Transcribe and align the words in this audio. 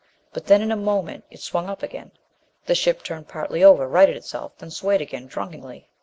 But 0.33 0.47
then 0.47 0.63
in 0.63 0.71
a 0.71 0.75
moment 0.75 1.25
it 1.29 1.41
swung 1.41 1.69
up 1.69 1.83
again. 1.83 2.09
The 2.65 2.73
ship 2.73 3.03
turned 3.03 3.27
partly 3.27 3.63
over. 3.63 3.87
Righted 3.87 4.15
itself. 4.17 4.57
Then 4.57 4.71
swayed 4.71 4.99
again, 4.99 5.27
drunkenly. 5.27 5.89